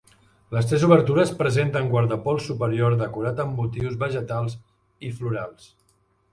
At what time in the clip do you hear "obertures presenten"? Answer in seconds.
0.87-1.91